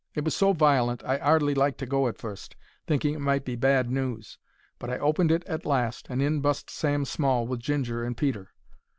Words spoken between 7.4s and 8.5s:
with Ginger and Peter.